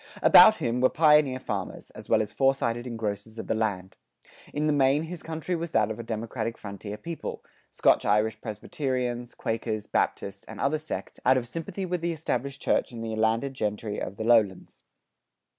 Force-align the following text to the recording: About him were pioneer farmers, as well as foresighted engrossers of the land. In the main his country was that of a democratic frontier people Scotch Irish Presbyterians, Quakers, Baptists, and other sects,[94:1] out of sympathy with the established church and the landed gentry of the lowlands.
About 0.23 0.55
him 0.57 0.81
were 0.81 0.89
pioneer 0.89 1.37
farmers, 1.37 1.91
as 1.91 2.09
well 2.09 2.23
as 2.23 2.31
foresighted 2.33 2.87
engrossers 2.87 3.37
of 3.37 3.45
the 3.45 3.53
land. 3.53 3.97
In 4.51 4.65
the 4.65 4.73
main 4.73 5.03
his 5.03 5.21
country 5.21 5.55
was 5.55 5.73
that 5.73 5.91
of 5.91 5.99
a 5.99 6.03
democratic 6.03 6.57
frontier 6.57 6.97
people 6.97 7.43
Scotch 7.69 8.03
Irish 8.03 8.41
Presbyterians, 8.41 9.35
Quakers, 9.35 9.85
Baptists, 9.85 10.43
and 10.45 10.59
other 10.59 10.79
sects,[94:1] 10.79 11.21
out 11.29 11.37
of 11.37 11.47
sympathy 11.47 11.85
with 11.85 12.01
the 12.01 12.13
established 12.13 12.59
church 12.63 12.91
and 12.91 13.03
the 13.03 13.15
landed 13.15 13.53
gentry 13.53 13.99
of 14.01 14.15
the 14.17 14.23
lowlands. 14.23 14.81